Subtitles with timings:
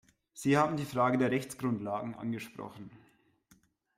[0.33, 2.89] Sie haben die Frage der Rechtsgrundlagen angesprochen.